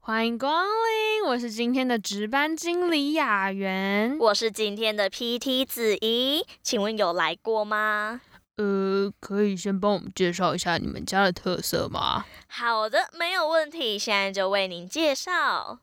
[0.00, 8.20] 欢迎光临，我是今天的值班经理雅媛，我是今天的 PT 子怡，请问有来过吗？
[8.56, 12.26] 呃，可以先帮我们介绍一下你们家的特色吗？
[12.48, 15.78] 好的，没有问题，现在就为您介绍。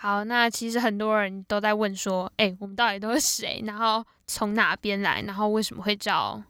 [0.00, 3.62] 好，那其实很多人都在问说，哎，我们到底都是谁？
[3.66, 5.20] 然后从哪边来？
[5.26, 6.42] 然后为什么会叫？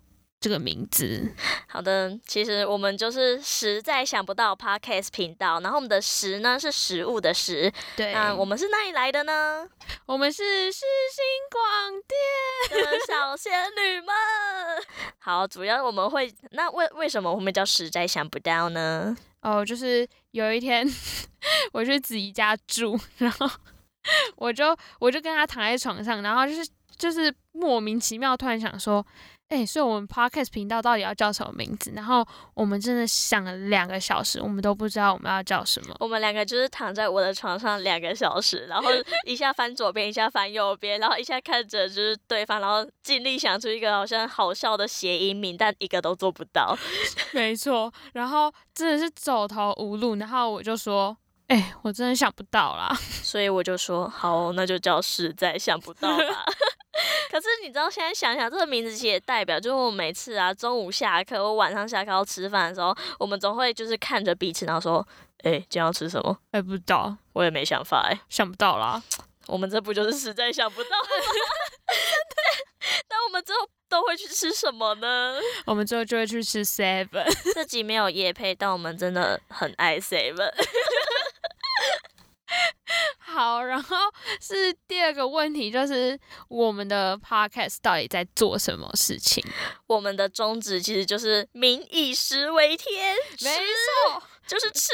[0.42, 1.30] 这个名字，
[1.68, 9.68] 好的，其实我们就是实在想不到 Podcast 频道，然后我们的食呢是食物的食，对，那我们是哪里来的呢？
[10.06, 10.80] 我们是世
[11.12, 12.00] 新广
[12.72, 14.14] 电的小仙女们。
[15.20, 19.14] 好，主要我们会，那为为什么我们叫实在想不到呢？
[19.42, 20.86] 哦，就是有一天
[21.72, 23.48] 我去子怡家住，然后
[24.36, 29.04] 我就我就跟他躺在床上，然后就是就是莫名其妙突然想说。
[29.50, 31.90] 哎、欸，所以我们 podcast 频道到底要叫什么名字？
[31.92, 35.96] 然后我们真的想了两个小时，我们都不知道我们要叫什么。
[35.98, 38.88] 我们两个就是躺在我的床上两个小时，然后
[39.26, 46.78] 一下翻左边，一下翻右边，然后一下看着就是对方，然后尽力想出一个好像好笑的谐音名，但一个都做不到。
[47.32, 51.16] 没错，然后真的是走投无路，然后我就说
[51.48, 52.96] ：“哎、欸，我真的想不到啦。
[53.24, 56.44] ”所以我就说：“好，那就叫实在想不到吧。
[57.70, 65.06] ”你知道，现在想想，这个名字其实也代表，就是我每次啊，中午下课或晚上下课要吃饭的时候，我们总会就是看着彼此，然后说
[65.46, 69.00] ：“哎、欸，今天要吃什么？”哎，不知道，我也没想法，哎，想不到啦。
[69.46, 71.06] 我们这不就是实在想不到吗？
[73.08, 73.58] 那我们之后
[73.88, 75.36] 都会去吃什么呢？
[75.64, 77.24] 我们之后就会去吃 Seven。
[77.54, 80.52] 这集没有夜配，但我们真的很爱 Seven。
[83.40, 83.96] 好，然后
[84.38, 89.42] 是第二个问题，就是我们的 podcast 到底在做什么事情？
[89.86, 94.92] 我们的宗旨其实就是民以食为天，没错，就是吃，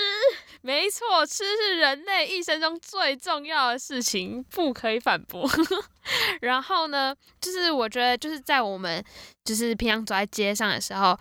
[0.61, 5.51] 没错，吃是人类一生中最重要的事情，不可以反驳。
[6.41, 9.05] 然后呢，就是我觉得就是在我们
[9.45, 11.19] 就是平常走在街上的时候。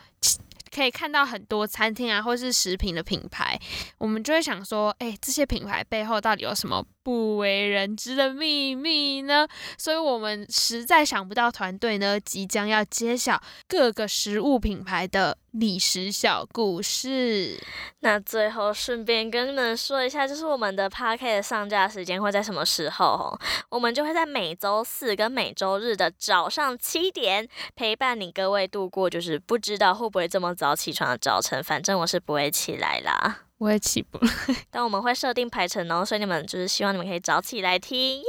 [0.76, 3.58] 可以看到很多餐厅啊，或是食品的品牌，
[3.98, 9.48] 我们就会想说，哎、欸，这些品牌背后到底有什么不为人知的秘密呢？
[9.78, 17.62] 所以，我们实在想不到团队呢，即将要揭晓各个食物品牌的历史小故事。
[18.00, 23.40] 那最后顺便跟你们说一下，就是我们的 podcast 上架时间会在什么时候？
[23.70, 31.64] 我们就会在每周四跟每周日的早上七点陪伴你各位度过，就是不知道会不会这么早起床的早晨。
[31.64, 34.28] 反正我是不会起来啦，我也起不来。
[34.70, 38.26] 但我们会设定排程哦，所以你们就是希望你们可以早起来听，耶耶！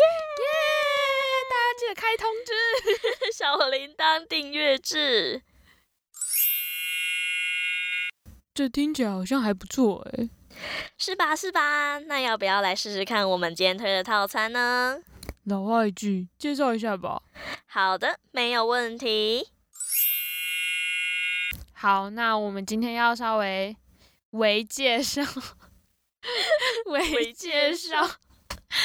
[1.50, 2.52] 大家记得开通知，
[3.36, 5.42] 小铃铛订阅制。
[8.54, 10.30] 这听起来好像还不错哎，
[10.96, 11.36] 是吧？
[11.36, 11.98] 是吧？
[11.98, 14.98] 那要不要来试试看我们今天推的套餐呢？
[15.44, 17.20] 老话一句，介绍一下吧。
[17.66, 19.48] 好的，没有问题。
[21.72, 23.76] 好，那我们今天要稍微
[24.30, 25.22] 微介绍，
[26.86, 28.08] 为介绍，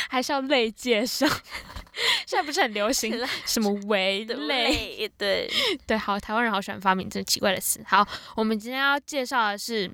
[0.10, 1.28] 还是要类介绍。
[2.26, 3.14] 现在不是很流 行
[3.46, 5.08] 什么微类？
[5.18, 5.50] 对
[5.86, 7.84] 对，好，台湾人好喜欢发明这种奇怪的词。
[7.86, 9.92] 好，我们今天要介绍的是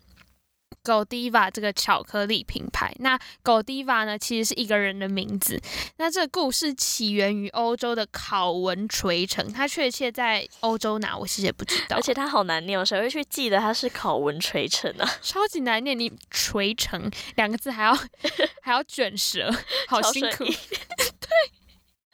[0.88, 2.96] Godiva 这个巧克力品牌。
[3.00, 5.62] 那 Godiva 呢，其实是一个人的名字。
[5.98, 11.18] 那这个故事起源于欧洲的考文垂城，它确切在欧洲哪？
[11.18, 11.98] 我其实也不知道。
[11.98, 15.10] 而且它好难念，谁会去记得它是考文垂城啊？
[15.22, 17.94] 超级难念，你垂城两个字还要
[18.62, 19.54] 还要卷舌，
[19.88, 20.46] 好辛苦。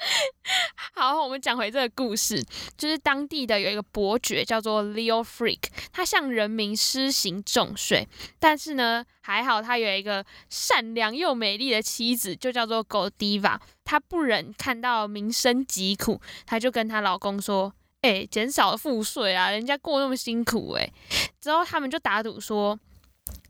[0.93, 2.43] 好，我们讲回这个故事，
[2.77, 5.59] 就是当地的有一个伯爵叫做 Leo Frick，
[5.91, 8.07] 他向人民施行重税，
[8.39, 20.91] 但是呢，还好他有一个善良又美丽的妻子，就叫做 Godiva，他不忍看到民生疾苦，他就跟他老公说：“哎、减少赋税啊，人家过那么辛苦哎。”
[21.39, 22.77] 之后他们就打赌说，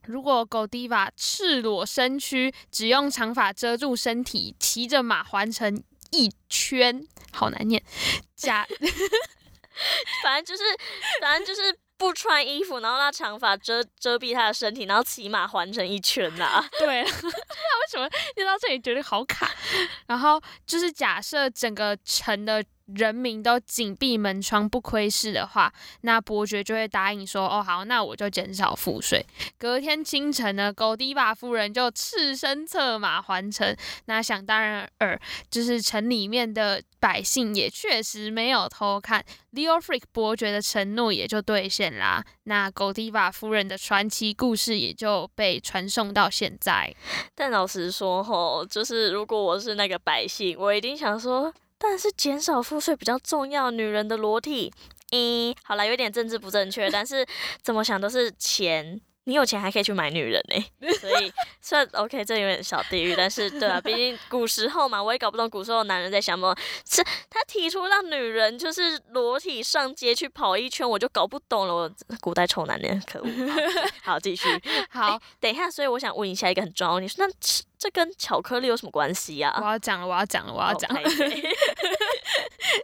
[0.06, 5.84] 如果 Godiva 赤裸身躯，只用长发遮住身体，骑着马环城。
[6.14, 7.84] 一圈好难念，
[8.36, 8.66] 假，
[10.24, 10.64] 反正就是，
[11.20, 16.70] 反正就是不穿衣服，然后那长发遮遮蔽他的身体，然后骑马环成一圈呐、啊。
[16.78, 19.50] 对， 那为什么念到这里觉得好卡？
[20.08, 29.26] 然后就是假设整个城的人民都紧闭门窗不窥视的话，那伯爵就会答应说：“哦，好，那我就减少赋税。”
[29.58, 33.76] 隔天清晨呢，狗迪瓦夫人就赤身策马还城。
[34.06, 35.20] 那想当然尔，
[35.50, 42.24] 就是城里面的百姓也确实没有偷看，Leofric 伯爵的承诺也就兑现啦。
[42.44, 46.94] 那狗迪瓦夫人的传奇故事也就被传送到现在。
[47.34, 51.54] 但老实说，吼，就是如果我是那个百姓，我一定想说。
[51.86, 54.74] 但是减少赋税比较重要，女人的裸体，
[55.12, 57.26] 嗯，好了，有点政治不正确，但是
[57.62, 59.02] 怎么想都是钱。
[59.26, 61.32] 你有钱还可以去买女人呢、欸， 所以
[61.62, 66.54] 虽然 OK，这有点小地狱，但是对啊，毕竟古时候嘛，我也搞不懂古时候的男人在想什么。
[66.86, 71.74] 是他提出让女人就是裸体上街去跑一圈，我就搞不懂了。
[71.74, 73.28] 我古代臭男人，可恶！
[74.04, 74.48] 好， 继续。
[74.90, 77.26] 好、欸，等一下，所以我想问一下一个很重要的问题，那
[77.78, 79.62] 这跟巧克力有什么关系呀、啊？
[79.64, 81.02] 我要讲了，我要讲了，我要讲了。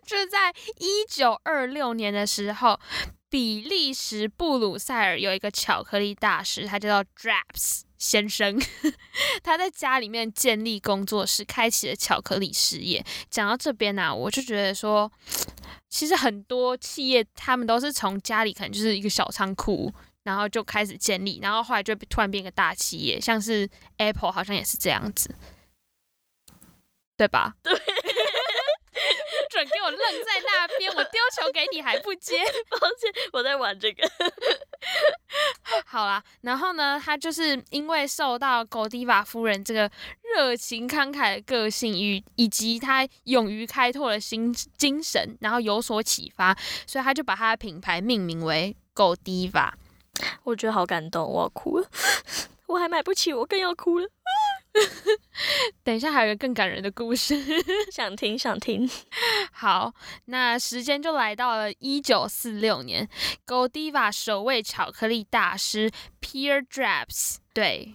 [0.06, 2.80] 就是在一九二六年的时候。
[3.30, 8.60] 比利时布鲁塞尔有一个巧克力大师，他叫做 Draps 先生。
[9.44, 13.06] 他在家里面建立工作室，开启了巧克力事业。
[13.30, 15.12] 讲到这边呢、啊，我就觉得说，
[15.90, 19.94] 其实很多企业他们都是从家里可能就是一个小仓库，
[20.24, 25.36] 然后就开始建立，然后后来就突然变一个大企业，像是 Apple 好像也是这样子，
[27.16, 27.54] 对吧？
[27.62, 27.74] 对。
[29.60, 32.38] 准给我愣在那边，我丢球给你还不接，
[32.72, 34.10] 抱歉，我在玩这个。
[35.86, 39.92] 好啦，然后呢，他就是因为受到狗迪瓦夫人这个
[40.34, 46.58] 热情慷慨的个性与以及他勇于开拓的心精神，然后有所启发，
[46.88, 49.74] 所以他就把他的品牌命名为狗迪瓦。
[50.44, 51.88] 我觉得好感动，我要哭了，
[52.68, 54.08] 我还买不起，我更要哭了。
[55.84, 57.36] 等一下，还有一个更感人的故事，
[57.92, 58.88] 想听想听。
[59.60, 59.94] 好，
[60.26, 63.10] 那时间就来到了一九四六年
[63.46, 65.92] ，Godiva 首位巧克力大师
[66.22, 67.94] Pierre Draps，对，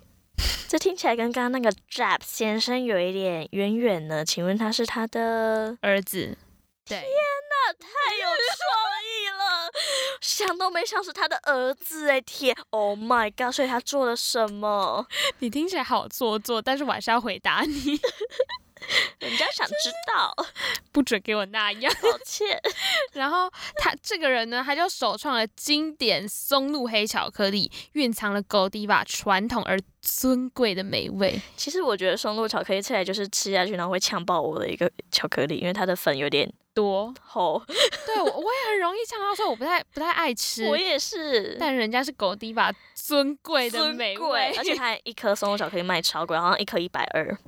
[0.68, 4.22] 这听起来跟刚刚那个 Draps 先生有一点渊源呢。
[4.22, 6.36] 请问他是他的儿子？
[6.84, 6.98] 对。
[6.98, 8.68] 天哪，太有创
[9.00, 9.72] 意了！
[10.20, 13.54] 想都没想是他的儿子哎，天，Oh my god！
[13.54, 15.06] 所以他做了什么？
[15.38, 17.98] 你听起来好做作，但是我还是要回答你。
[19.20, 20.34] 人家想知道，
[20.92, 22.60] 不准给我那样，抱歉。
[23.14, 31.40] 然后他这个人呢，他就首创了经典松露黑巧克力，蕴藏了 Godiva 传统而尊贵的美味。
[31.56, 36.52] 其实我觉得松露巧克力吃起来就是吃下去然后会呛爆我的一个巧克力，因为它的粉有点。
[36.74, 37.62] 多厚，
[38.04, 40.66] 对我我也很容易呛到，所以我不太不太爱吃。
[40.66, 47.38] 我也是，但人家是狗迪瓦尊贵的美味，而且它一颗松露巧克力卖超贵，好像一颗一百二，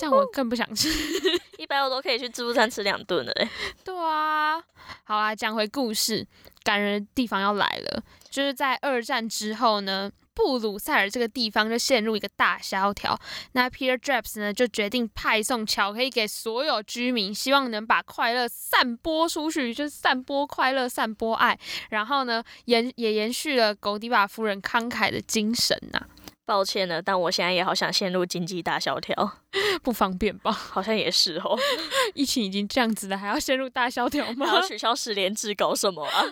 [0.00, 0.88] 这样我更不想吃，
[1.58, 3.32] 一百我都可以去自助餐吃两顿了。
[3.84, 4.58] 对啊，
[5.04, 6.26] 好啊，讲回故事，
[6.64, 10.10] 感人的地方要来了，就是在二战之后呢。
[10.32, 13.18] 布鲁塞尔这个地方就陷入一个大萧条，
[13.52, 21.58] 那 Pierre Draps 呢就决定派送巧克力给所有居民，希望能把快乐散播出去，就是散播快乐、散播爱，
[21.90, 26.08] 然后呢延也延续了狗迪瓦夫人慷慨的精神呐、啊。
[26.44, 29.38] 抱歉了，但我现在也好想陷入经济大萧条，
[29.82, 30.50] 不方便吧？
[30.52, 31.56] 好像也是哦。
[32.14, 34.46] 疫情已经这样子了，还要陷入大萧条吗？
[34.46, 36.24] 还要取消十连制，搞什么啊？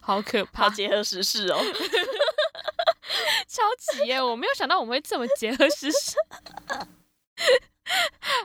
[0.00, 0.64] 好可怕！
[0.64, 1.58] 好结合时事哦。
[3.46, 4.22] 超级耶！
[4.22, 6.16] 我没有想到我们会这么结合时事。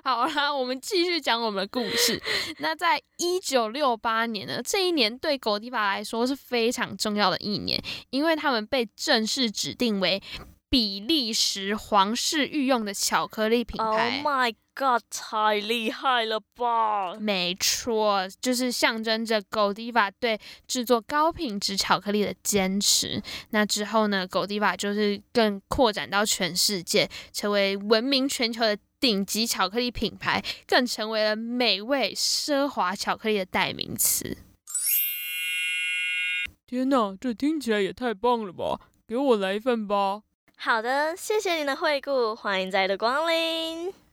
[0.04, 2.20] 好啦，我们继续讲我们的故事。
[2.58, 10.22] 那在一九六八年呢，这一年对狗迪瓦来说是非常重要的一年，因为他们被正式指定为
[10.76, 14.18] 比利时皇室御用的巧克力品牌。
[14.18, 17.16] Oh my God，太厉害了吧！
[17.16, 23.24] 没错，就是象征着狗迪瓦对制作高品质巧克力的坚持。
[23.52, 34.40] 那之后呢，狗迪瓦就是更扩展到全世界，成为闻名全球的顶级巧克力品牌，更成为了美味奢华巧克力的代名词。
[36.68, 38.82] 天哪，这听起来也太棒了吧！
[39.08, 40.24] 给我来一份吧。
[40.66, 44.05] 好的，谢谢您的惠顾，欢迎再度光临。